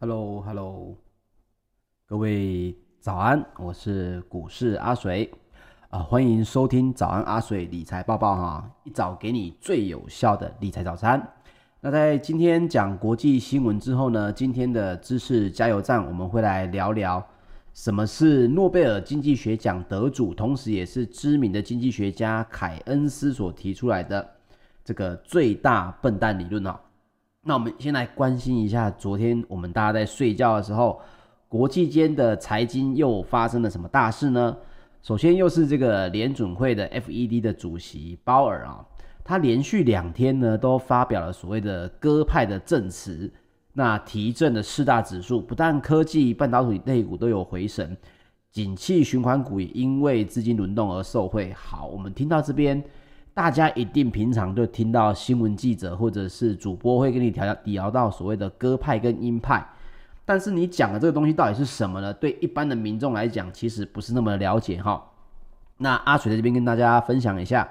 [0.00, 0.96] Hello，Hello，
[2.06, 5.28] 各位早安，我是股市阿水
[5.90, 11.20] 啊，欢迎收听早安阿水理财报报哈，一早给你最有效的理财早餐。
[11.80, 17.26] 那在今天讲国际新闻之后呢，今天的知识加油站我们会来聊聊
[17.74, 24.36] 什么是诺贝尔经济学奖得主，同时也是知名的经济学家凯恩斯所提出来的
[24.84, 26.78] 这个最大笨蛋理论哦。
[27.44, 31.00] 那我们先来关心一下，昨天我们大家在睡觉的时候，
[31.48, 34.56] 国际间的财经又发生了什么大事呢？
[35.02, 38.84] 首先又是这个联准会的 FED 的主席鲍尔啊，
[39.24, 43.32] 他连续两天呢都发表了所谓的鸽派的证词，
[43.72, 47.96] 那提振的四大指数，不但科技、半导体类股都有回神，
[48.50, 51.52] 景气循环股也因为资金轮动而受惠。
[51.54, 52.82] 好，我们听到这边。
[53.38, 59.64] 大家一定平常就听到新闻记者或者是主播会跟你调聊到所谓的鸽派跟鹰派，
[60.24, 62.12] 但是你讲的这个东西到底是什么呢？
[62.12, 65.00] 对一般的民众来讲，其实不是那么了解哈。
[65.76, 67.68] 那阿水在这边跟大家分享一下，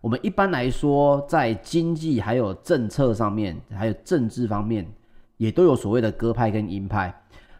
[0.00, 4.90] 我们一般来说在经济还有政策上面，还有政治方面，
[5.36, 7.14] 也都有所谓的鸽派跟鹰派。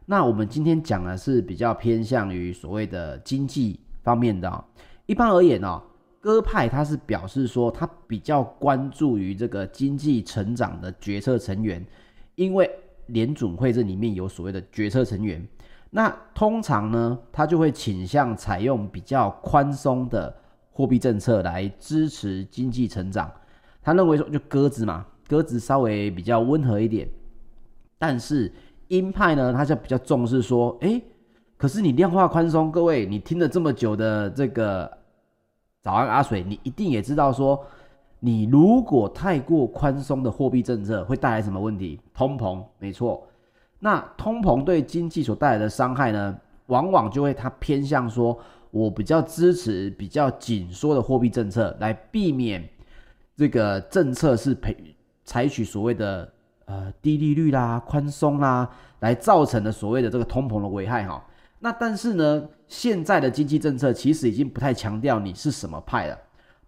[0.06, 4.64] 那我们今天讲的是比较偏向于所谓的经济方面的，
[5.04, 5.82] 一般而言呢。
[6.22, 11.84] 鸽派他是表示说，他比较关注于这个经济成长的决策成员，
[12.36, 12.70] 因为
[13.06, 15.44] 联准会这里面有所谓的决策成员，
[15.90, 20.32] 那通常呢，他就会倾向采用比较宽松的
[20.70, 23.28] 货币政策来支持经济成长。
[23.82, 27.08] 他认为说，就鸽子嘛，鸽子稍微比较温和一点，
[27.98, 28.52] 但是
[28.86, 31.02] 鹰派呢，他就比较重视说，诶，
[31.56, 35.01] 可是你量化宽松，各位，你听了这么久的这个。
[35.82, 37.60] 早安，阿水，你一定也知道说，
[38.20, 42.00] 你如果太过宽松的货币政策会带来什么问题？
[42.14, 43.26] 通膨，没错。
[43.80, 48.38] 那通膨对经济所带来的伤害呢，往往就会它偏向说，
[48.70, 52.66] 我比较支持比较紧缩的货币政策，来避免
[53.36, 54.76] 这个政策是培
[55.24, 56.32] 采取所谓的
[56.66, 58.70] 呃低利率啦、宽松啦，
[59.00, 61.20] 来造成的所谓的这个通膨的危害哈。
[61.64, 66.18] 那但是呢，现在的经济政策其实已经不太强调你是什么派了，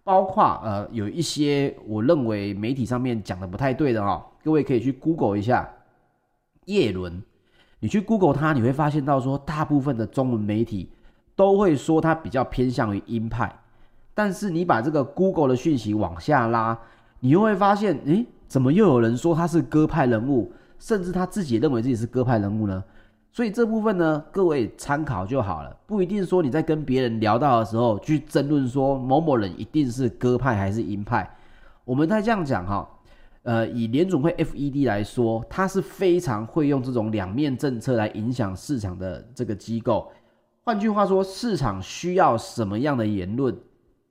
[0.05, 5.69] 包括呃有一些我认为媒体上面讲的不太对的哈、哦，各位可以去 Google 一下
[6.63, 7.21] 叶伦，
[7.81, 10.93] 你去 Google 它，你会发现到说大部分的中文媒体
[11.35, 13.53] 都会说他比较偏向于鹰派，
[14.13, 16.79] 但是你把这个 Google 的讯息往下拉，
[17.19, 22.81] 你又会发现，诶，怎么又有人说他是鸽派人物，甚至他自己认为自己是鸽派人物呢？
[23.35, 31.29] 所以这部分呢，各位参考就好了，不一定说你在跟别人聊到的时候去争论说某某人一定是鸽派还是鹰派。
[31.83, 32.89] 我们再这样讲哈，
[33.43, 40.09] 呃，以联总会 FED 来说，它是非常会用这种两面政策来影响市场的这个机构。
[40.63, 43.53] 换句话说，市场需要什么样的言论，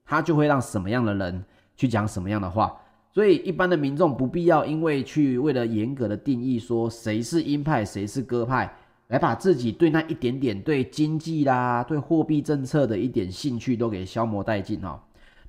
[0.05, 1.43] 它就会让什么样的人
[1.75, 2.71] 去讲什么样的话。
[3.11, 8.71] 所以一般的民众不必要因为去为了严格的定义说谁是鹰派，谁是鸽派。
[9.07, 14.99] 来把自己对那一点点对经济啦、对货币政策的一点兴趣都给消磨殆尽哈。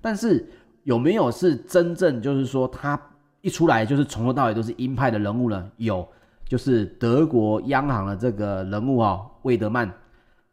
[0.00, 0.46] 但是
[0.84, 3.00] 有没有是真正就是说他
[3.40, 5.70] 一出来就是从头到尾都是鹰派的人物呢？
[5.78, 6.06] 有，
[6.46, 9.90] 就是德国央行的这个人物啊，魏德曼，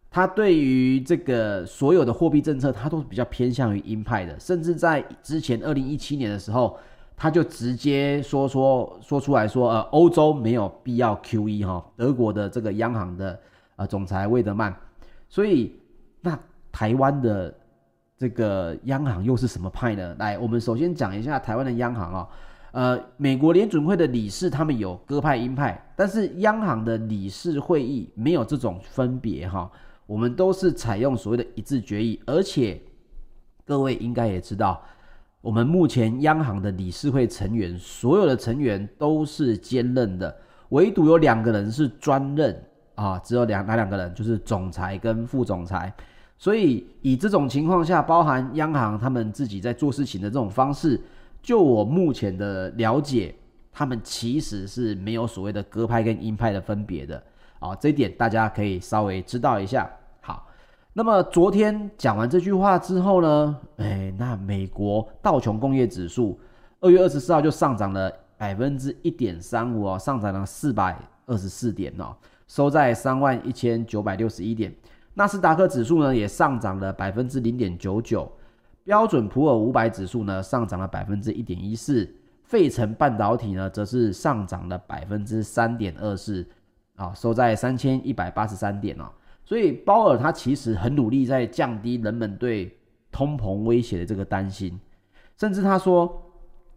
[0.09, 6.77] 他对于这个所有的货币政策，他都是比较偏向于鹰派的，甚至在之前二零一七年的时候。
[7.15, 13.39] 他就直接说说说出来说，呃，欧洲没有必要 QE 哈，德国的这个央行的
[13.77, 14.75] 呃总裁魏德曼，
[15.29, 15.73] 所以
[16.21, 16.37] 那
[16.71, 17.53] 台湾的
[18.17, 20.15] 这个央行又是什么派呢？
[20.19, 22.27] 来，我们首先讲一下台湾的央行啊，
[22.71, 29.71] 呃，美国联准会的理事他们有鸽派鹰派，但是央行的理事会议没有这种分别哈，
[30.05, 32.81] 我们都是采用所谓的一致决议，而且
[33.65, 34.81] 各位应该也知道。
[35.43, 40.33] 我们目前央行的理事会成员，所有的成员都是兼任的，
[40.69, 42.63] 唯独有两个人是专任
[42.95, 45.93] 啊，只有两哪两个人，就是总裁跟副总裁。
[46.37, 50.97] 所以以这种情况下，包含央行他们自己在做事情的这种方式，
[51.41, 53.35] 就我目前的了解，
[53.69, 57.21] 他们其实是没有所谓的鸽派跟鹰派的分别的
[57.59, 59.91] 啊，这一点大家可以稍微知道一下。
[60.95, 66.39] 那么昨天讲完这句话之后呢，哎，那美国道琼工业指数
[66.81, 70.95] 二月二十四号就上涨了百分之一点三五哦，上涨了四百
[71.25, 72.15] 二十四点哦，
[72.47, 74.71] 收在三万一千九百六十一点。
[75.15, 78.31] 纳斯达克指数呢也上涨了百分之零点九九，
[78.83, 82.07] 标准普尔五百指数呢上涨了百分之一点一四，
[82.43, 86.47] 费城半导体呢则是上涨了百分之三点二四，
[86.97, 89.05] 啊，收在三千一百八十三点哦。
[89.45, 92.77] 所以鲍尔他其实很努力在降低人们对
[93.11, 94.79] 通膨威胁的这个担心，
[95.37, 96.31] 甚至他说，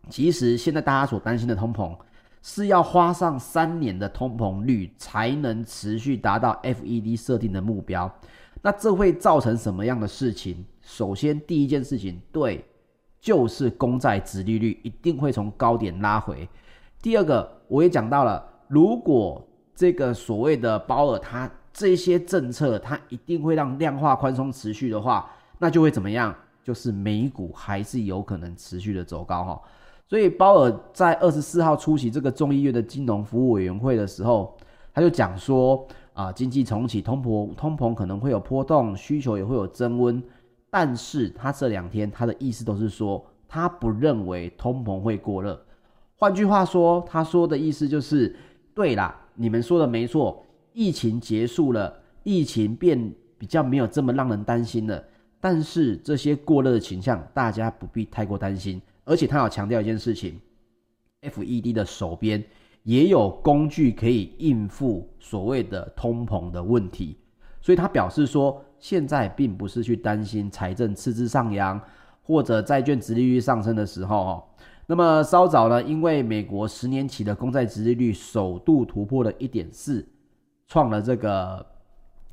[0.08, 1.96] 其实现在大家所担心的通膨
[2.42, 8.12] 是要花上三年的通膨率才能持续达到 FED 设定的目标。
[8.62, 10.64] 那这会造成什么样的事情？
[10.80, 12.64] 首先，第一件事情，对，
[13.20, 16.48] 就是公债殖利率一定会从高点拉回。
[17.00, 26.34] 第二个，我也讲到了，如果这个所谓的鲍尔他这些政策，它一定会让量化宽松持续的话，那就会怎么样？
[26.64, 29.60] 就是美股还是有可能持续的走高哈。
[30.08, 34.56] 所以鲍尔在二十四号出席这个众议院的金融服务委员会的时候，
[34.94, 40.22] 他就讲说啊，经济重启，通膨通膨可能会有波动，需求也会有增温。
[40.70, 45.62] 但是他这两天他的意思都是说，他不认为通膨会过热。
[46.16, 48.34] 换句话说，他说的意思就是，
[48.74, 50.42] 对啦，你们说的没错。
[50.78, 51.90] 疫情结束了，
[52.22, 55.02] 疫情变比较没有这么让人担心了。
[55.40, 58.78] 但是这些过热的倾向，大家不必太过担心。
[59.02, 60.38] 而且他要强调一件事情
[61.22, 62.44] ，FED 的手边
[62.82, 67.16] 也有工具可以应付所谓的通膨的问题。
[67.62, 71.80] 所以他表示说，现在并不是去担心财政赤字上扬
[72.20, 74.44] 或者债券殖利率上升的时候哦。
[74.86, 80.06] 那么稍早呢，因为美国十年期的公债殖利率首度突破了一点四。
[80.68, 81.64] 创了这个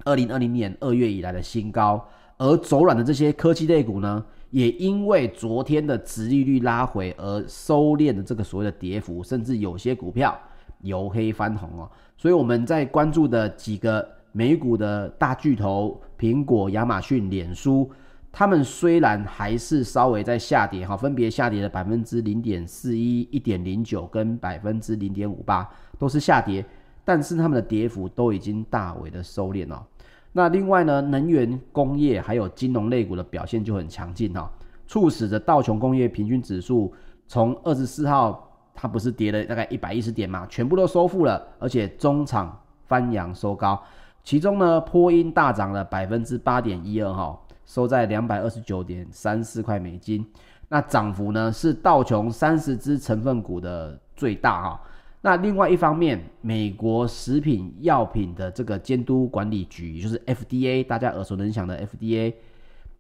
[0.04, 2.04] 二零二零年二月以来的新高，
[2.38, 10.38] 而走软的这些科技类股呢，也因为昨天的殖利率拉回而收敛的这个所谓的跌幅，甚至有些股票
[10.82, 11.90] 由黑翻红哦。
[12.18, 17.90] 所以我们在关注的几个美股的大巨头，苹果、亚马逊、脸书，
[18.32, 26.66] 他们虽然还是稍微在下跌哈，分别下跌了百分之零点四一、一点零九跟百分之零点五八，都是下跌。
[27.06, 29.86] 但是他们的跌幅都已经大为的收敛了。
[30.32, 34.52] 那另外呢，能源、工业还有金融类股的表现就很强劲哈，
[34.88, 36.92] 促使着道琼工业平均指数
[37.28, 43.80] 从二十四号它不是跌了大概一百一十点嘛，全部都收复了，而且中场翻扬收高。
[44.24, 50.26] 其中呢，波音大涨了百分之八点一二哈，收在两百二十九点三四块美金。
[50.70, 54.82] 那涨幅呢是道琼三十只成分股的最大哈。
[55.26, 62.34] 那另外一方面，美国食品药品的这个监督管理局，也就是 FDA，大家耳熟能详的 FDA，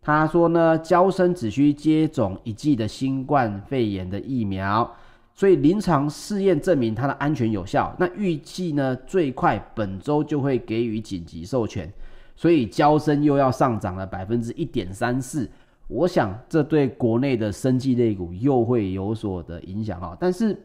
[0.01, 4.89] 他说呢，娇生只需接种一剂的新冠肺炎的疫苗，
[5.34, 7.94] 所以临床试验证明它的安全有效。
[8.00, 11.92] 那预计呢，最快本周就会给予紧急授权，
[12.38, 15.51] 所以娇生又要上涨了百分之一点三四。
[15.89, 20.58] 我想这对国内的生技类股又会有所的影响哈，但是。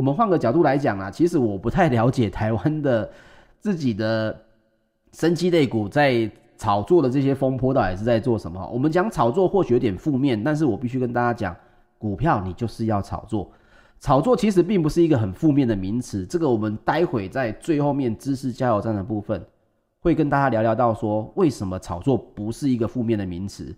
[0.00, 3.10] 我们换个角度来讲啊，其实我不太了解台湾的
[3.58, 4.34] 自己的
[5.12, 8.66] 生技类股在炒作的这些风波到底是在做什么。
[8.72, 11.54] 我们讲炒作或许有点负面，但是我必须跟大家讲，
[11.98, 13.52] 股票你就是要炒作，
[14.00, 16.24] 炒作其实并不是一个很负面的名词。
[16.24, 19.44] 这个我们待会在最后面知识加油站的部分
[19.98, 23.76] 会跟大家聊聊到说，为什么炒作不是一个负面的名词，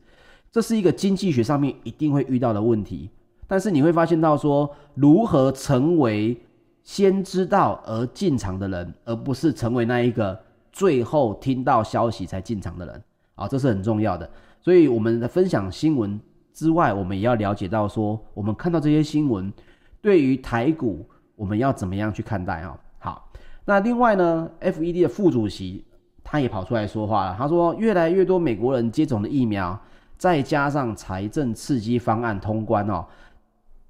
[0.53, 3.11] 这是一个经济学上面一定会遇到的问题。
[3.53, 6.35] 但是你会发现到说，如何成为
[6.83, 10.41] 先知道而进场的人，而不是成为那一个
[10.73, 13.03] 最后听到消息才进场的人
[13.35, 14.27] 啊，这是很重要的。
[14.63, 16.19] 所以我们的分享新闻
[16.55, 19.53] 之外，我们也要了解到说，我们看到这些新闻，
[20.01, 21.07] 对于台股
[21.37, 22.75] 我们要怎么样去看待啊？
[23.01, 23.31] 好，
[23.67, 25.85] 那另外呢，FED 的副主席
[26.25, 29.79] 他也跑出来说话了，他说，越来越多美国人接种了疫苗，
[30.17, 33.05] 再加上财政刺激方案通关哦。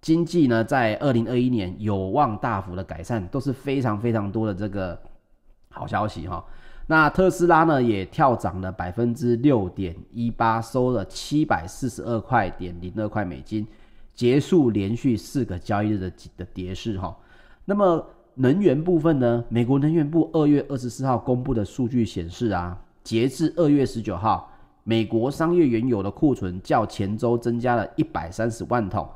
[0.03, 5.01] 经济呢，在二零二一年有望大幅的改善，都是非常非常多的这个
[5.71, 6.45] 好消息哈。
[6.89, 13.65] 那特斯拉呢，也跳涨了百分之六点一八，收了七百四十二块点零二块美金，
[14.13, 17.17] 结束连续四个交易日的的跌势哈。
[17.65, 18.05] 那么
[18.35, 24.51] 能源部分呢，美国能源部二月二十四号公布的数据显示啊，截至二月十九号，
[24.83, 29.09] 美国商业原油的库存较前周增加了一百三十万桶。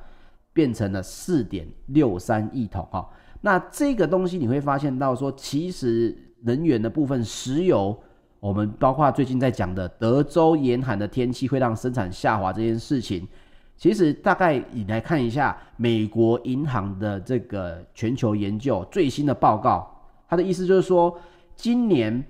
[0.56, 3.06] 变成了四点六三亿桶哈，
[3.42, 7.94] 那这个东西你会发现到说，其实能源的部分，石油，
[8.40, 13.28] 我们包括最近在讲的德州严寒的天气会让生产下滑这件事情，
[13.76, 19.86] 其实大概你来看一下美国银行的这个全球研究最新的报告，
[20.26, 21.14] 它的意思就是说，
[21.54, 22.24] 今年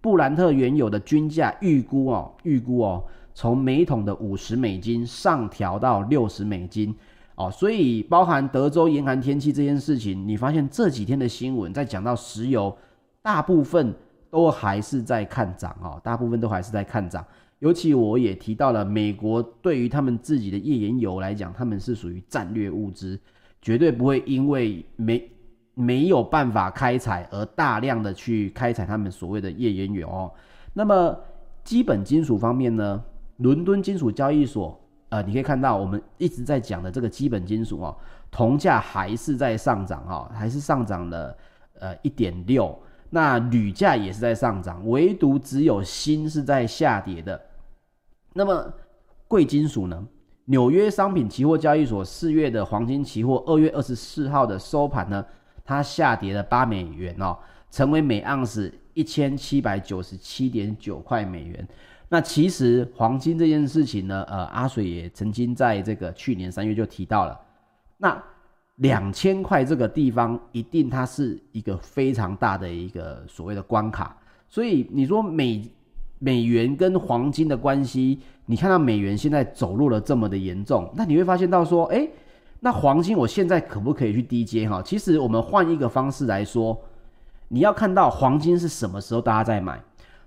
[0.00, 3.02] 布兰特原油的均价预估哦，预估哦，
[3.34, 6.94] 从每桶的五十美金上调到六十美金。
[7.42, 12.76] 哦，所以包含德州严寒天气这件事情，你发现这几天的新闻在讲到石油
[13.20, 13.92] 大部分
[14.30, 17.24] 都还是在看涨哦，大部分都还是在看涨。
[17.58, 23.18] 尤其我也提到了，美国对于他们自己的页岩油来讲，他们是属于战略物资，
[23.60, 25.30] 绝对不会因为没
[25.74, 30.32] 没有办法开采而大量的去开采他们所谓的页岩油哦。
[30.74, 31.16] 那么
[31.62, 33.02] 基本金属方面呢，
[33.36, 34.78] 伦敦金属交易所，
[35.12, 37.94] 呃，你可以看到我们一直在讲的这个基本金属哦，
[38.30, 41.36] 铜价还是在上涨哈，还是上涨了
[41.78, 42.74] 呃一点六，
[43.10, 47.38] 那铝价也是在上涨，唯独只有锌是在下跌的。
[48.32, 48.72] 那么
[49.28, 50.02] 贵金属呢？
[50.46, 55.22] 纽约商品期货交易所四月的黄金期货，二月二十四号的收盘呢，
[55.62, 57.36] 它下跌了八美元哦，
[57.70, 61.68] 成为每盎司一千七百九十七点九块美元。
[62.12, 67.40] 那其实黄金这件事情呢，呃，阿水也曾经在这个去年三月就提到了，
[67.96, 68.22] 那
[68.76, 74.14] 两千块这个地方，一定它是一个非常大的一个所谓的关卡，
[74.48, 75.66] 所以你说美。
[76.24, 82.08] 美元跟黄金的关系，你看到美元现在走弱了这么的严重，那你会发现到说，诶，
[82.60, 84.80] 那黄金我现在可不可以去低接哈？
[84.80, 86.80] 其实我们换一个方式来说，
[87.48, 89.82] 你要看到黄金是什么时候大家在买。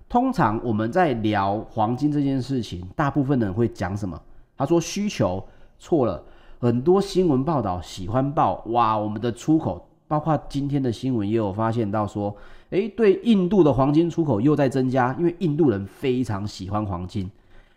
[0.08, 4.20] 通常我们在聊黄金这件事情，大部分人会讲什么？
[4.58, 5.44] 他说需求
[5.78, 6.24] 错了，
[6.60, 12.36] 很多新闻报道喜欢报哇，我们的出口，包括今天的新闻也有发现到说。
[12.72, 17.30] 诶，对印度的黄金出口又在增加，因为印度人非常喜欢黄金，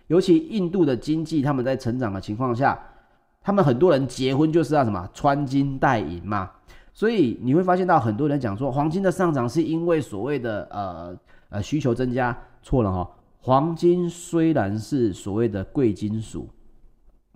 [0.07, 2.77] 尤其印度的经济他们在成长的情况下，
[3.43, 6.51] 他们很多人结婚就是要什么穿金戴银嘛，
[6.93, 11.15] 所以你会发现到很多人讲说黄金的上涨是因为所谓的呃
[11.51, 16.49] 呃需求增加，错了哈，黄金虽然是所谓的贵金属，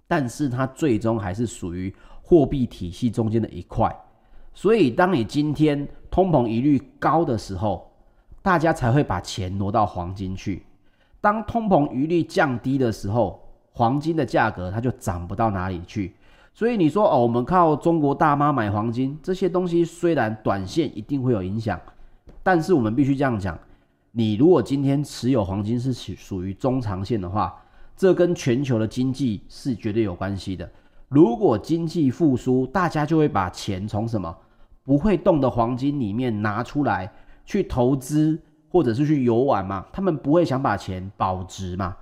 [0.07, 3.95] 但是它最终还是属于货币体系中间的一块。
[4.55, 7.91] 所以，当你今天通膨疑虑高的时候，
[8.43, 10.67] 大家才会把钱挪到黄金去。
[11.21, 16.15] 当通膨疑虑降低的时候，黄金的价格它就涨不到哪里去。
[16.53, 21.81] 所以你说哦，我们靠中国大妈买黄金，这些东西虽然短线一定会有影响，
[22.43, 23.59] 但是我们必须这样讲：
[24.15, 27.55] 你如果今天持有黄金是属属于中长线的话，
[27.97, 30.71] 这跟全球的经济是绝对有关系的。
[31.09, 34.35] 如果经济复苏，大家就会把钱从什么
[34.85, 37.11] 不会动的黄金里面拿出来
[37.47, 39.87] 去投资，或者是去游玩嘛？
[39.93, 41.97] 他们不会想把钱保值嘛？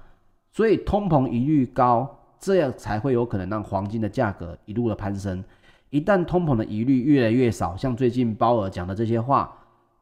[0.51, 2.09] 所以通膨疑虑高，
[2.41, 5.45] 这样才会有可能让黄金的价格一路的攀升。
[5.91, 9.53] 一旦通膨的疑虑越来越少，像最近鲍尔讲的这些话，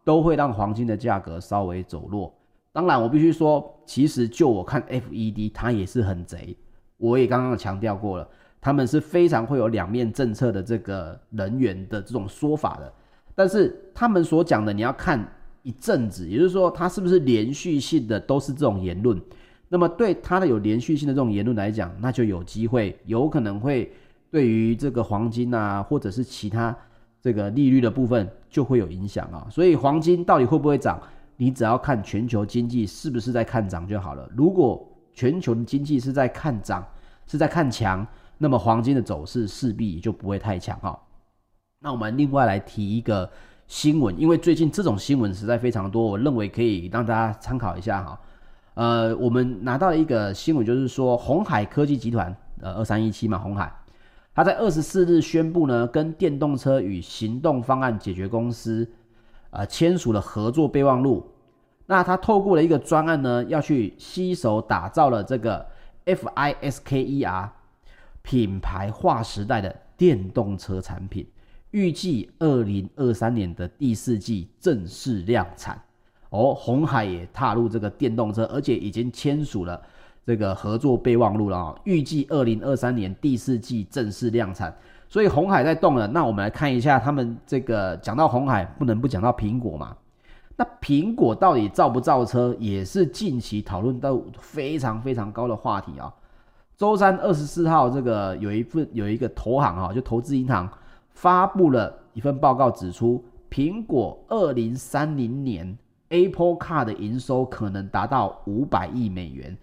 [0.08, 2.32] 都会让黄金的价格稍微走弱。
[2.72, 6.56] 当然，我必须说，其实就我看，FED 它也是很贼。
[6.96, 8.26] 我也刚刚强调过了。
[8.58, 12.90] 他们是非常会有两面政策的这个人员的这种说法的，
[13.34, 15.30] 但是他们所讲的你要看
[15.62, 19.20] 一阵子，也就是说他是不是连续性的都是这种言论。
[19.68, 23.92] 那么对他的有连续性的这种言论来讲，那就有机会有可能会
[24.30, 26.74] 对于这个黄金啊，或者是其他
[27.20, 29.46] 这个利率的部分就会有影响啊。
[29.50, 31.00] 所以黄金到底会不会涨，
[31.37, 34.28] 你只要看全球经济是不是在看涨就好了。
[34.34, 36.87] 如果全球的经济是在看涨，
[37.26, 38.06] 是在看强。
[38.40, 40.96] 那么黄金的走势势必也就不会太强哈。
[41.80, 43.28] 那我们另外来提一个
[43.66, 48.20] 新闻，因为最近这种新闻实在非常多，我认为可以让大家参考一下哈。
[48.74, 53.72] 呃，我们拿到一个新闻，就是说鸿海科技集团，呃，二三一七嘛，鸿海，
[54.38, 58.88] 他在二十四日宣布呢，跟电动车与行动方案解决公司，
[59.51, 61.27] 呃，签署了合作备忘录。
[61.87, 65.66] 那他透过了一个专案呢，要去携手打造了这个
[66.07, 67.48] FISKER。
[68.22, 71.27] 品牌划时代的电动车产品，
[71.72, 75.83] 预计二零二三年的第四季正式量产。
[76.31, 79.83] 哦，鸿海也踏入这个电动车，而且已经签署了
[80.28, 81.74] 这个合作备忘录了啊！
[81.84, 84.76] 预计二零二三年第四季正式量产。
[85.08, 86.06] 所以红海在动了。
[86.08, 89.96] 那我们来看一下，他们这个讲到红海，不能不讲到苹果嘛。
[90.54, 96.12] 那苹果到底造不造车，也是近期讨论到非常非常高的话题啊。
[96.76, 100.68] 周三二十四号，这个有一份有一个投行啊，就投资银行
[101.08, 105.78] 发布了一份报告，指出苹果二零三零年
[106.10, 109.56] Apple Car 的营收可能达到五百亿美元。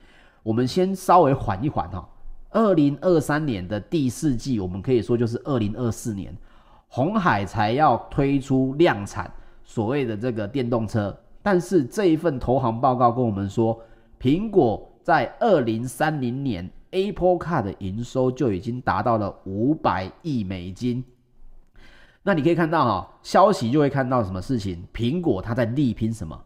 [0.45, 2.07] 我们先稍微缓一缓哈，
[2.51, 6.31] 二零二三年的第四季，我们可以说就是二零二四年，
[6.87, 9.31] 红海才要推出量产
[9.63, 13.81] 所谓的这个电动车，但是这一份投行报告跟我们说，
[14.21, 16.69] 苹果在二零三零年。
[16.91, 21.03] Apple Car 的营收就已经达到了五百亿美金，
[22.23, 24.81] 那你可以看到哈，消息就会看到什么事情？
[24.93, 26.41] 苹果它在力拼什么？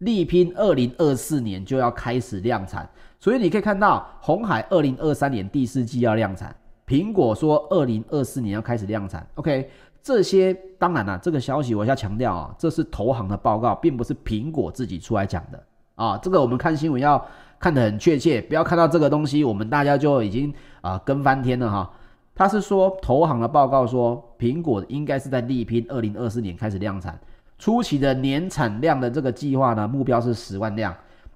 [0.00, 2.86] 力拼二零二四年就要开始量产，
[3.24, 6.54] 所以你可以看到鸿海二零二三年第四季要量产，
[6.86, 9.26] 苹果说二零二四年要开始量产。
[9.36, 9.70] OK，
[10.02, 15.58] 这些当然了，这个消息我要强调啊，这是投行的报告，并不是苹果自己出来讲的
[15.94, 16.18] 啊。
[16.18, 17.26] 这个我们看新闻要
[17.58, 21.90] 看得很确切，不要看到这个东西，我们大家就已经啊跟翻天了哈。
[22.34, 27.18] 他是说，投行的报告说，苹果应该是在力拼二零二四年开始量产，
[27.58, 30.94] 初期的年产量的这个计划呢，目标是十万辆。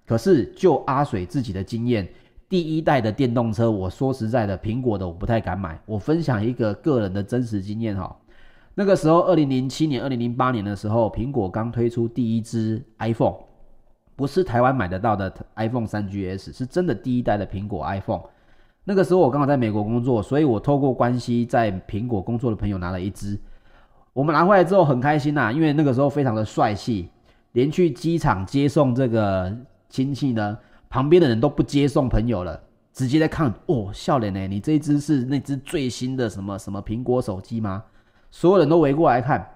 [0.08, 2.08] 可是就阿水自己的经验，
[2.48, 5.78] 第一代的电动车，我说实在的，苹果的我不太敢买。
[5.84, 8.16] 我分享一个个人的真实经验哈，
[8.74, 13.34] 那个时候二零零七年、二零零八年的时候，苹果刚推出第一支 iPhone，
[14.16, 18.22] 不是台湾买得到的 iPhone 三 GS，是真的第一代的苹果 iPhone。
[18.84, 23.38] 那个时候我刚好在美国工作，所以我透过关系在苹果工作的朋友拿了一支。
[24.14, 27.10] 我们拿回来之后很开心呐、啊，因为那个时候非常的帅气，
[27.52, 29.54] 连去机场接送这个
[29.88, 30.58] 亲戚呢，
[30.90, 32.60] 旁边的人都不接送朋友了，
[32.92, 37.82] 直接在看哦，笑脸呢，你这一只是那只最新的什么什么苹果手机吗？
[38.30, 39.48] 所有人都围过来看，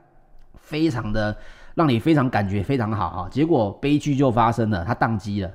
[0.55, 1.37] 非常的
[1.75, 3.29] 让你非常感觉非常好啊。
[3.31, 5.51] 结果悲剧就发生了，它宕机了，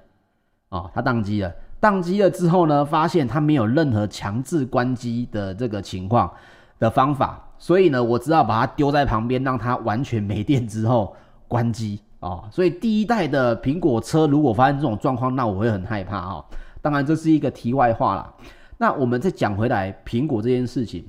[0.70, 1.52] 哦，它宕机了。
[1.80, 6.32] 宕机了之后呢，发现它没有任何强制关机的这个情况
[6.80, 11.16] 的方法，所以呢，我只好把它丢在旁边，让它完全没电之后
[11.48, 12.48] 关机哦。
[12.52, 16.46] 所以第一代的苹果车如果发生这种状况，那我会很害怕哦。
[16.82, 18.34] 当然这是一个题外话啦。
[18.78, 21.06] 那我们再讲回来，苹果这件事情，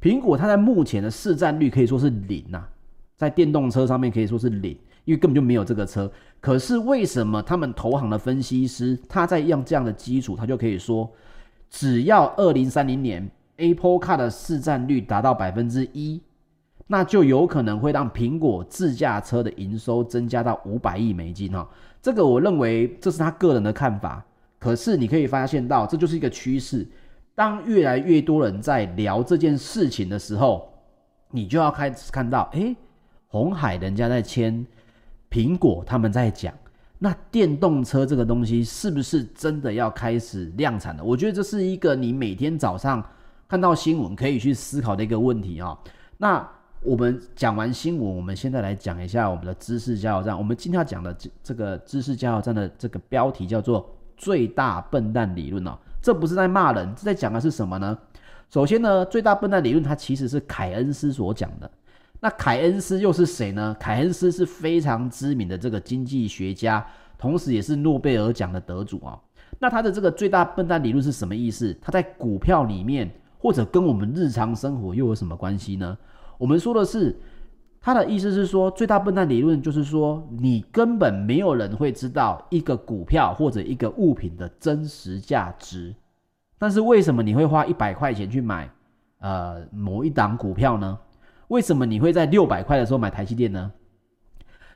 [0.00, 2.64] 苹果它在目前的市占率可以说是零呐，
[3.16, 4.76] 在电动车上面可以说是零。
[5.04, 6.08] 因为根本就没有这个车，
[6.40, 11.10] 可是为什么他们投行的分析师他在用这样的基础，他就可以说，
[11.68, 16.22] 只要二零三零年 Apple Car 的市占率达到百分之一，
[16.86, 21.66] 那就有可能会让苹果自驾车的营收增加到五百亿美金哈。
[22.02, 24.24] 这个我认为这是他个人的看法，
[24.58, 26.86] 可是你可以发现到这就是一个趋势，
[27.34, 30.68] 当越来越多人在聊这件事情的时候，
[31.30, 32.76] 你就要开始看到，诶，
[33.28, 34.66] 红海人家在签。
[35.30, 36.52] 苹果他们在讲，
[36.98, 41.02] 那电动车这个东西是不是真的要开始量产了？
[41.02, 43.02] 我觉得这是一个你每天早上
[43.48, 45.78] 看到新闻可以去思考的一个问题啊。
[46.18, 46.46] 那
[46.84, 50.36] 我们讲完新闻，我们现在来讲一下我们的知识加油站。
[50.36, 55.78] 我们今天要讲的这这个知识加油站的这个标题叫做“最大笨蛋理论”哦。
[56.00, 57.96] 这不是在骂人，这在讲的是什么呢？
[58.50, 61.70] 首先呢，最大笨蛋理论它其实是凯恩斯所讲的。
[62.18, 63.76] 那凯恩斯又是谁呢？
[63.78, 66.84] 凯恩斯是非常知名的这个经济学家，
[67.16, 69.16] 同时也是诺贝尔奖的得主啊。
[69.60, 71.76] 那他的这个最大笨蛋理论是什么意思？
[71.80, 75.96] 他在股票里面，或者跟我们日常生活又有什么关系呢？
[76.42, 77.16] 我们说的是，
[77.80, 85.94] 他的意思是说，最大笨蛋理论就是说，你根本没有人会知道一个股票或者一个物品的真实价值。
[86.58, 88.68] 但是为什么你会花一百块钱去买
[89.20, 90.98] 呃某一档股票呢？
[91.46, 93.70] 为什么你会在六百块的时候买台积电呢？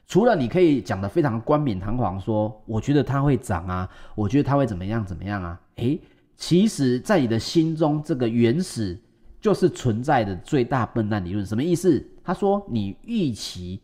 [0.07, 5.61] 除了你可以讲得非常冠冕堂皇说，我觉得它会涨啊，我觉得它会怎么样怎么样啊？
[5.79, 6.01] 诶，
[6.37, 8.97] 其实，在你的心中，这个原始
[9.41, 11.45] 就是存在的最大笨蛋理论。
[11.45, 12.05] 什么意思？
[12.25, 13.81] 他说你预期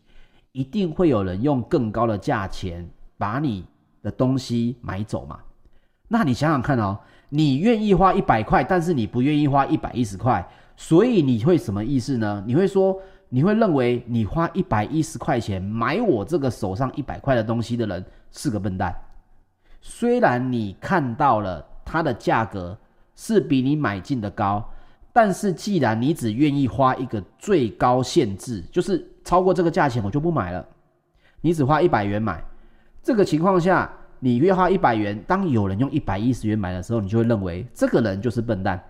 [0.52, 3.64] 一定会有人用更高的价钱把你
[4.02, 5.38] 的东西买走嘛？
[6.08, 10.46] 那你想想看哦，你愿意花一百块，但是你不愿意花一百一十块。
[10.76, 12.42] 所以你会什么意思呢？
[12.46, 18.92] 你会说，你会认为你花一百一十块钱买我这个手上一百块的东西的人是个笨蛋。
[19.80, 22.76] 虽然你看到了它的价格
[23.14, 24.68] 是比你买进的高，
[25.12, 30.66] 但是既然你只愿意花一个最高限制，就是超过这个价钱我就不买了。
[31.40, 32.42] 你只花一百元买，
[33.02, 38.82] 这个情况下你越花一百元，当有人用一百一十元买的时候，你就会认为这个人就是笨蛋。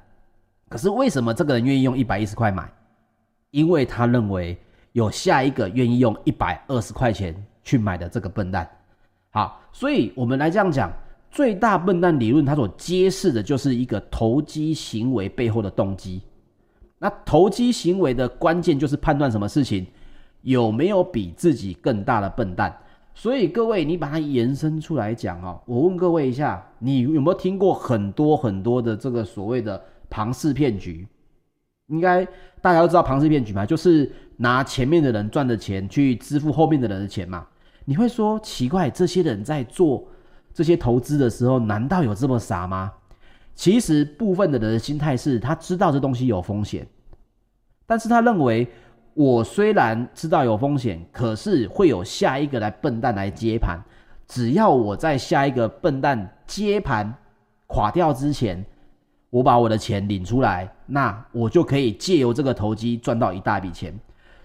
[0.69, 2.71] 可是为什么这个人愿意用一百一十块买？
[3.51, 4.57] 因为他认为
[4.93, 8.69] 有下一个愿意用一百二十块钱去买的这个笨蛋。
[9.31, 10.93] 好，所以我们来这样讲，
[11.33, 16.23] 最大笨蛋理论它所揭示的就是一个投机行为背后的动机。
[16.99, 19.85] 那投机行为的关键就是判断什么事情
[20.42, 22.73] 有没有比自己更大的笨蛋。
[23.14, 29.83] 所以各位，你把它延伸出来讲哦，我问各位一下，你有没有听过很多很多的这个所谓的？
[30.14, 31.09] 庞氏骗局，
[31.87, 32.23] 应该
[32.61, 37.47] 大家都知道庞氏骗局嘛，就是拿前面的人赚的钱去支付后面的人的钱嘛。
[37.87, 40.07] 你会说奇怪，这些人在做
[40.53, 42.93] 这些投资的时候，难道有这么傻吗？
[43.55, 46.87] 其实部分的人的心态是他知道这东西有风险，
[47.87, 48.67] 但是他认为
[49.15, 53.79] 我虽然知道有风险，可是会有下一个来笨蛋来接盘。
[54.27, 57.12] 只要我在下一个笨蛋接盘
[57.67, 58.65] 垮掉之前，
[59.29, 63.95] 我把我的钱领出来，那我就可以借由这个投机赚到一大笔钱。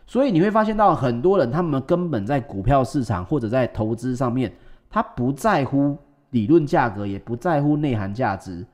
[0.06, 4.52] 所以你会发现到很多人，他们根本在股票市场或者在投资上面，
[4.90, 5.98] 他不在乎
[6.32, 8.66] 理论价格，也不在乎内涵价值，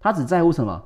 [0.00, 0.82] 他只在乎什么？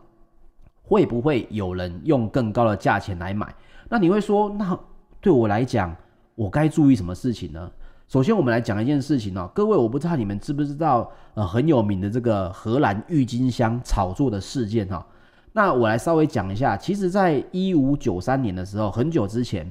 [0.82, 3.54] 会不会有人用更高的价钱来买？
[3.88, 4.78] 那你会说，那
[5.20, 5.94] 对我来讲，
[6.34, 7.70] 我该注意什么事情呢？
[8.08, 15.06] 首先，我们来讲一件事情哦，各位，我不知道你们知不知道，呃，很有名的这个荷兰郁金香炒作的事件哈。
[15.52, 19.70] 那我来稍微讲一下，其实，在一五九三年的时候，很久之前，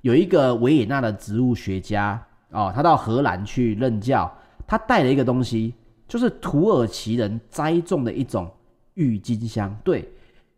[0.00, 4.32] 有一个维也纳的植物学家哦，他到荷兰去任教，
[4.66, 5.74] 他带了一个东西，
[6.08, 8.50] 就是土耳其人栽种的一种
[8.94, 10.10] 郁金香，对。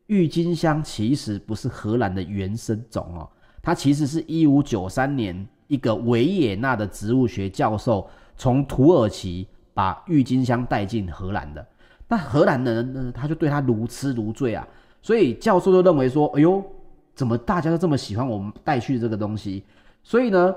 [0.06, 3.28] 郁金香其实不是荷兰的原生种哦，
[3.60, 11.66] 它其实是一五九三年一个维也纳的植物学教授从土耳其把郁金香带进荷兰的。
[12.08, 14.66] 那荷兰人呢，他就对他如痴如醉啊，
[15.02, 16.64] 所以教授就认为说：“哎呦，
[17.14, 19.62] 怎么大家都这么喜欢我们带去这个东西？”
[20.02, 20.54] 所以呢，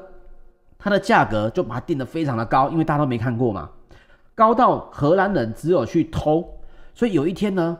[0.82, 3.70] 它的价格就把它定得非常的高，因为大家都没看过嘛，
[4.36, 6.46] 高到荷兰人只有去偷。
[6.94, 7.78] 所以有一天呢。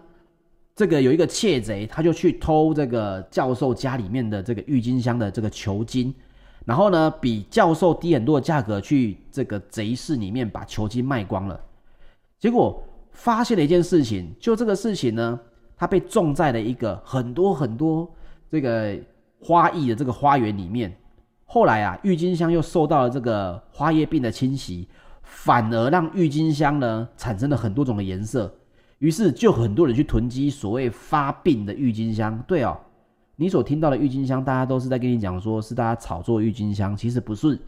[0.74, 6.12] 这个有一个窃贼，他就去偷这个教授家里面的这个郁金香的这个球茎，
[6.66, 11.60] 然后呢，比教授低很多的价格去这个贼市里面把球茎卖光了。
[12.40, 15.40] 结果发现了一件事情，就这个事情呢，
[15.76, 18.10] 它被种在了一个很多很多
[18.50, 18.98] 这个
[19.42, 20.92] 花艺的这个花园里面。
[21.54, 24.88] 后来啊，郁金香又受到了这个花叶病的侵袭，
[25.22, 28.50] 反而让郁金香呢产生了很多种的颜色。
[29.00, 32.42] 于是就很多人去囤积所谓发病的郁金香。
[32.48, 32.80] 对哦，
[33.36, 37.60] 你所听到的郁金香，大家都是在跟你讲说是大家炒作郁金香，其实不是，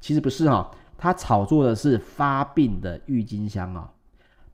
[0.00, 3.90] 其实不是哈、哦，他炒作的是发病的郁金香啊、哦。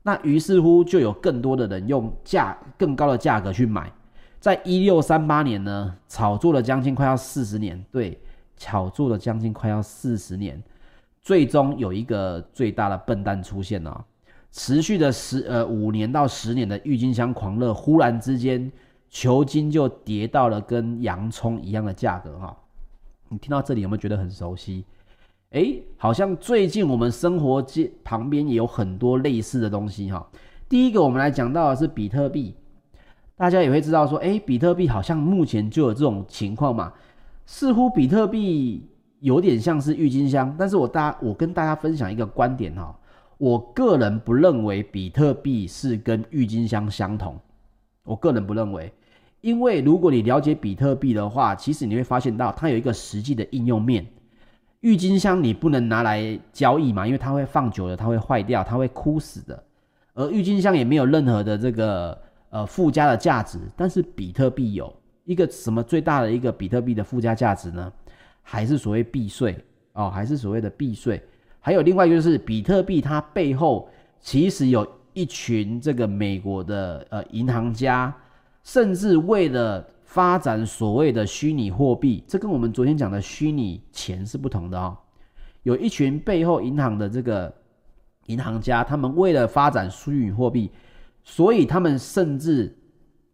[0.01, 3.93] 那于是乎就有更多的人用价更高的价格去买，
[4.39, 8.19] 在一六三八年呢，炒作了将近快要四十年，对，
[8.59, 10.61] 炒作了将近快要四十年，
[11.21, 14.05] 最终有一个最大的笨蛋出现了、
[14.51, 18.71] 持续的十呃五年到十年的郁金香狂热，忽然之间
[19.09, 22.55] 球金就跌到了跟洋葱一样的价格哈。
[23.29, 24.83] 你听到这里有没有觉得很熟悉？
[25.51, 30.27] 诶，好像最近我们生活街旁边也有很多类似的东西哈。
[30.67, 32.53] 第一个我们来讲到的是比特币，
[33.35, 36.93] 大家也会知道说，诶，比特币好像目前就有这种情况嘛，
[37.51, 38.87] 似乎比特币
[39.21, 42.95] 有点像是郁金香，但是我大我跟大家分享一个观点哈。
[43.39, 47.35] 我个人不认为比特币是跟郁金香相同，
[48.03, 48.93] 我个人不认为，
[49.41, 54.05] 因为如果你了解比特币的话，其实你会发现到它有一个实际的应用面。
[54.81, 59.63] 郁金香你不能拿来交易嘛，因为它会放久了，它会坏掉，它会枯死的。
[60.13, 62.15] 而郁金香也没有任何的这个
[62.51, 64.93] 呃附加的价值，但是比特币有
[65.29, 67.93] 一个什么最大的一个比特币的附加价值呢？
[68.41, 69.55] 还是所谓避税
[69.93, 71.21] 哦，还是所谓的避税。
[71.59, 73.87] 还有另外一个就是比特币，它背后
[74.19, 78.11] 其实有一群这个美国的呃银行家，
[78.63, 84.97] 甚至为了发展所谓的虚拟货币，这跟我们昨天讲的虚拟钱是不同的哦。
[85.61, 87.53] 有一群背后银行的这个
[88.25, 90.71] 银行家，他们为了发展虚拟货币，
[91.23, 92.75] 所以他们甚至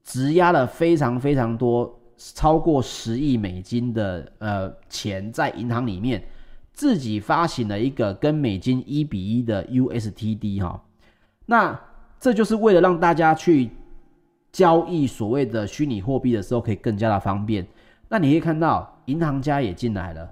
[0.05, 6.23] 质押了非常非常多，超过十亿美金的呃钱在银行里面。
[6.71, 10.83] 自己发行了一个跟美金一比一的 USTD 哈，
[11.45, 11.79] 那
[12.19, 13.69] 这就是为了让大家去
[14.51, 17.65] 交易所谓的虚拟货币的时候可以更加的方便。
[18.09, 20.29] 那你可以看到银行家也进来了，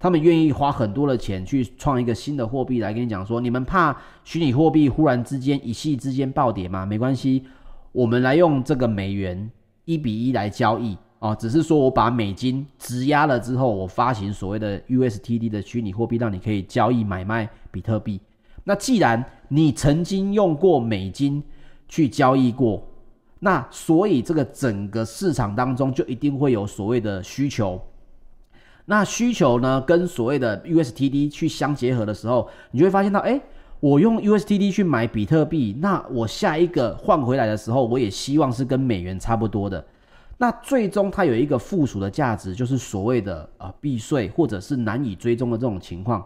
[0.00, 6.84] 他们愿意花很多的钱去创一个新的货币来跟你讲说，你们怕虚拟货币忽然之间一夕之间暴跌吗？
[6.84, 7.44] 没关系，
[7.96, 9.50] 我们来用这个美元
[9.86, 10.94] 一比一来交易。
[11.18, 18.20] 哦，只是说我把美金质押了之后，我发行所谓的 USTD 的虚拟货币，让你可以交易买卖比特币。
[18.64, 21.42] 那既然你曾经用过美金
[21.88, 22.86] 去交易过，
[23.38, 27.80] 那所以这个整个市场当中就一定会有所谓的需求。
[28.84, 33.40] 那需求呢，跟所谓的 USTD 去相结合的时候，你就会发现到，哎，
[33.80, 39.84] 我用 USDT 去买比特币，那我下一个换回来的时候，我也希望是跟美元差不多的。
[40.38, 46.24] 那最终它有一个附属的价值，就是所谓的呃避税或者是难以追踪的这种情况。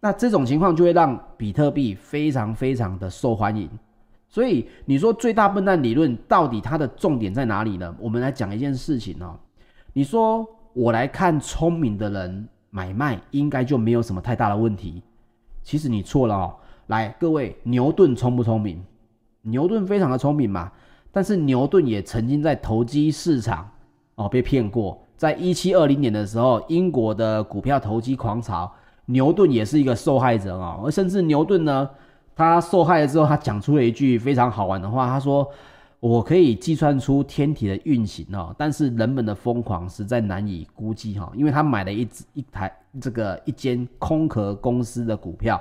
[0.00, 3.68] 那这种情况就会让比特币非常非常的受欢迎。
[4.28, 7.94] 所以你说最大笨蛋理论到底它的重点在哪里呢？
[7.98, 9.38] 我们来讲一件事情哦。
[9.92, 15.02] 你说我来看聪明的人买卖应该就没有什么太大的问题。
[15.62, 16.54] 其实你错了哦。
[16.86, 18.82] 来，各位，牛顿聪不聪明？
[19.42, 20.70] 牛顿非常的聪明嘛。
[21.10, 23.70] 但是牛顿也曾经在投机市场
[24.16, 24.98] 哦被骗过。
[25.16, 28.70] 在一七二零年的时候，英国的股票投机狂潮，
[29.06, 30.82] 牛顿也是一个受害者哦。
[30.84, 31.88] 而甚至牛顿呢，
[32.34, 35.48] 他受害了之后，他讲出了一句非常好玩的话，他说。
[36.00, 42.70] 我可以计算出天体的运行哦，但是人们的疯狂实在难以估计哈，因为他买了一只一台
[43.00, 45.58] 这个一间空壳公司的股票，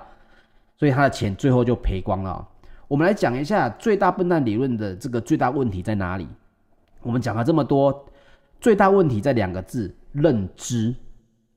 [0.77, 2.47] 所以他的钱最后就赔光了。
[2.87, 6.27] 我们来讲一下最大笨蛋理论的这个最大问题在哪里？
[7.01, 8.05] 我们讲了这么多，
[8.59, 10.95] 最大问题在两个字：认知。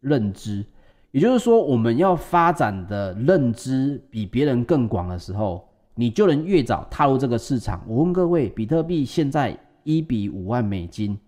[0.01, 0.65] 认知，
[1.11, 5.67] 也就是说，我们要发展的认知比别人更广的时候。
[5.99, 7.83] 你就能越早踏入这个市场。
[7.89, 11.19] 我问各位，比特币现在一比五万美金，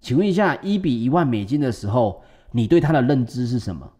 [0.00, 3.92] 请问一下，一比一万美金的时候，你对它的认知是什么？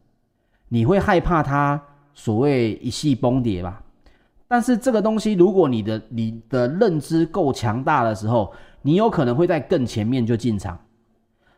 [0.69, 1.83] 你会害怕它
[2.15, 3.83] 所谓一系崩跌吧？
[4.49, 10.79] 但是这个东西，如果你的你的认知够强大的时候，你有可能会在更前面就进场。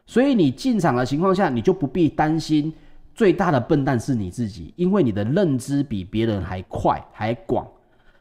[0.06, 2.72] 所以你进场的情况下，你就不必担心
[3.14, 7.66] 最大的笨蛋是你自己，因为你的认知比别人还快还广。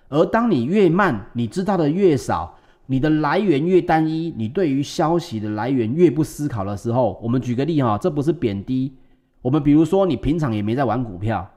[0.10, 8.94] 而当你越慢，你知道的越少，你的来源越单一，你对于消息的来源越不思考的时候，我们举个例哈，这不是贬低。
[9.42, 11.48] 我们比如说，你平常也没在玩股票，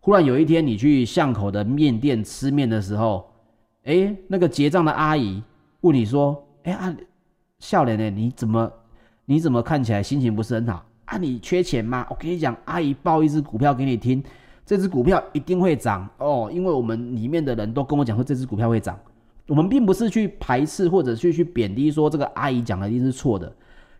[0.00, 3.30] 忽然有一天你去巷口的面店吃面的时候，
[3.84, 5.42] 诶，那个结账的阿姨
[5.82, 6.94] 问你说：“诶啊，
[7.58, 8.10] 笑脸呢？
[8.10, 8.72] 你怎么
[9.26, 11.18] 你怎么看起来心情不是很好啊？
[11.18, 12.06] 你缺钱吗？
[12.08, 14.22] 我跟你讲，阿姨报一只股票给你听。”
[14.64, 18.96] 这只股票一定会涨哦，因为我们里面的人都跟我讲说这只股票会涨。
[19.48, 23.52] 我们并不是去排斥或者去去贬低说这个阿姨讲的一定是错的。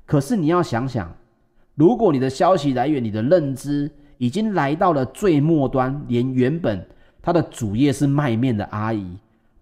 [0.06, 1.12] 可是你要想想，
[1.74, 6.86] 如果你的消息来源、你的认知已经来到了最末端，连原本
[7.22, 9.16] 他的主业是卖面的阿姨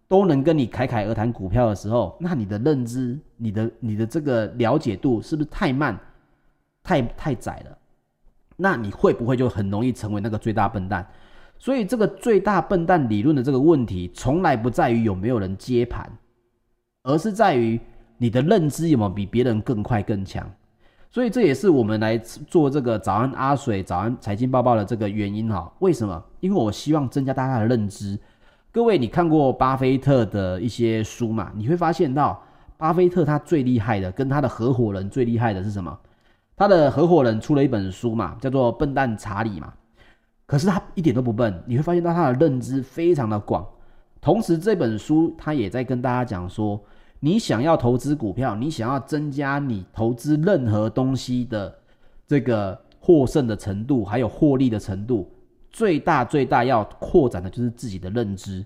[0.08, 5.96] 都能跟你侃侃而谈股票的时候，那你的认知、你的你的这个了解度是不是太慢、
[6.82, 7.78] 太太窄了？
[8.56, 11.06] 那你会不会就很容易成为那个最大笨蛋？
[11.56, 16.10] 所以这个最大笨蛋理论的这个问题，从来不在于有没有人接盘，
[17.04, 17.78] 而是在于
[18.16, 20.50] 你的认知有没有比别人更快更强。
[21.10, 25.72] 所以这也是我们来做这个早安阿水早安财经报报的这个原因哈。
[25.78, 26.22] 为什么？
[26.40, 28.18] 因为我希望增加大家的认知。
[28.70, 31.50] 各位，你看过巴菲特的一些书嘛？
[31.56, 32.40] 你会发现到
[32.76, 35.98] 巴菲特他最厉害的，跟他的合伙人最厉害的是什么？
[36.54, 39.72] 他的合伙人出了一本书嘛，叫做《笨蛋查理》嘛。
[40.44, 43.66] 可是他一点都不笨，你会发现到他的认知非常的广。
[44.20, 46.78] 同时，这本书他也在跟大家讲说，
[47.20, 51.76] 你想要投资股票，你想要增加你投资任何东西的
[52.26, 55.30] 这个获胜的程度，还有获利的程度，
[55.70, 58.64] 最大最大要扩展的就是自己的认知。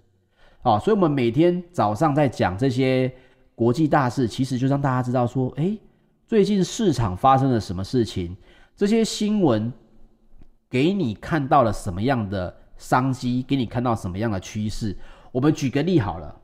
[0.63, 3.13] 啊，所以我们每天早上在讲这些
[3.55, 5.79] 国际大事，其实就让大家知道说，诶。
[6.25, 8.35] 最近市场发生了什么事情？
[8.75, 9.71] 这些新闻
[10.71, 13.45] 给你看到了什么样的商机？
[13.47, 14.97] 给你看到什么样的趋势？
[15.31, 16.35] 我们举个例好了，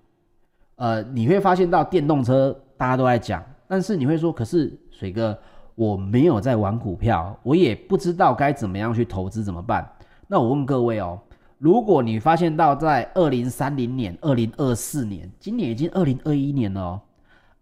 [0.78, 5.36] 呃，你会发现到电动车大家都在讲，但是你会说，可是水哥，
[5.74, 9.86] 我没有在玩股票，我也不知道该怎么样去投资，怎么办？
[10.28, 11.18] 那我问各位哦，
[11.58, 17.00] 如果你发现到在二零三零年、二零二四年，今年已经二零二一年了哦。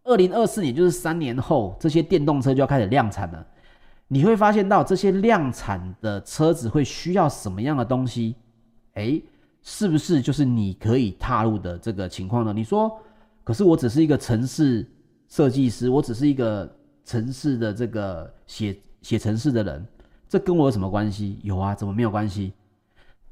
[0.05, 3.45] 二零二四年就是三年后，这些电动车就要开始量产了。
[4.09, 8.37] 你会发现到这些量产的车子会需要什么样的东西？
[8.95, 9.21] 诶，
[9.69, 12.53] 是不是就是你可以踏入的这个情况呢？
[12.53, 12.97] 你说，
[13.43, 14.87] 可是我只是一个城市
[15.29, 16.73] 设计师，我只是一个
[17.05, 19.85] 城市的这个写写城市的人，
[20.29, 21.41] 这跟我有什么关系？
[21.43, 22.53] 有啊，怎么没有关系？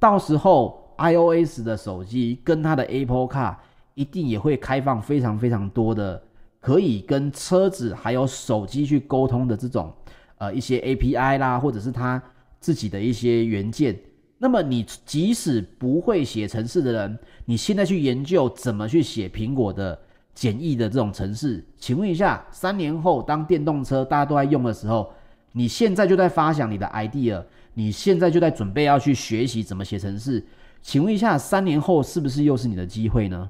[0.01, 3.55] 到时候 iOS 的手机跟它的 Apple Car
[3.95, 6.21] 一定也会开放非常非常多的。
[6.59, 9.93] 可以跟车子还有手机去沟通的这种，
[10.39, 12.21] 呃，一些 API 啦，或者是他
[12.59, 13.97] 自己的一些元件。
[14.45, 19.99] 那么你即使不会写程式的人，你现在去研究怎么去写苹果的
[20.35, 25.11] 简易的这种程式，请问一下，三年后当电动车大家都在用的时候，
[25.53, 27.43] 你现在就在发想你的 idea，
[27.73, 30.45] 你现在就在准备要去学习怎么写程式，
[30.83, 33.49] 请问一下，三年后是不是又是你的机会呢？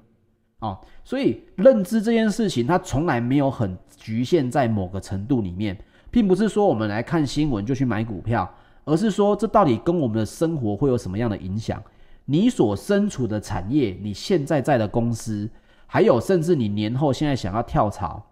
[0.61, 5.77] 哦，所以认知这件事情，它从来没有很局限在某个程度里面，
[6.13, 8.49] 并不是说我们来看新闻就去买股票，
[8.85, 11.83] 而是说这到底跟我们的生活会有什么样的影响？
[12.27, 15.49] 你所身处的产业，你现在在的公司，
[15.87, 18.25] 还有甚至你年后现在想要跳槽，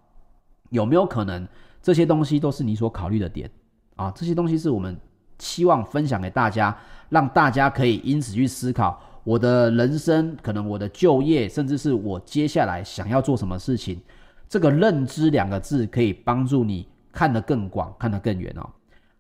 [0.71, 1.47] 有没有可能
[1.83, 3.51] 这些东西都是你所考虑的点？
[3.97, 4.99] 啊，这些东西是我们
[5.39, 6.75] 希望分享给大家，
[7.11, 14.01] 让大家可以因此去思考我的人生，可能我的就业，甚至是我接下来想要做什么事情。
[14.49, 18.71] 这个认知两个字可以帮助你看得更广，看得更远哦。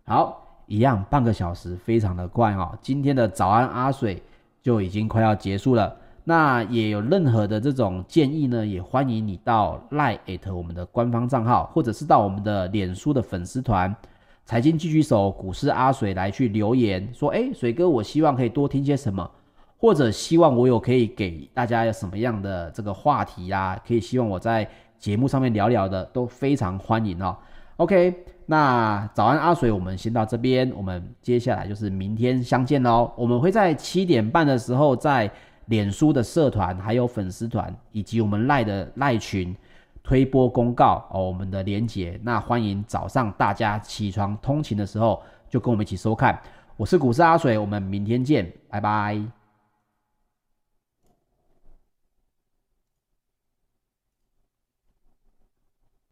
[0.04, 2.76] 好，一样半个小时非常的快哦。
[2.80, 4.22] 今天的早安阿水
[4.60, 5.96] 就已经快要结束了。
[6.24, 13.94] 那也有任何的这种建议呢，也欢迎你到 LINE@ 我们的官方账号，或者是到我们的脸书的粉丝团
[14.44, 19.28] “财经狙击手股市阿水”来去留言说：“哎，水哥，我希望可以多听些什么，
[19.76, 24.68] 或者希望我有可以给大家有什么样的这个话题啊，可以希望我在。”
[25.02, 27.36] 节目上面聊聊的都非常欢迎哦。
[27.78, 33.11] OK，那早安阿水，我们先到这边，我们接下来就是明天相见喽。
[33.16, 35.30] 我们会在七点半的时候，在
[35.68, 39.57] 脸书的社团、还有粉丝团以及我们赖的赖群
[40.03, 42.20] 推播公告哦，我们的连结。
[42.22, 46.38] 那欢迎早上大家起床通勤的时候，就跟我们一起收看。
[46.76, 49.41] 我是股市阿水，我们明天见，拜拜。